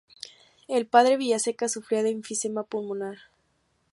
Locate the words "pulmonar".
2.63-3.17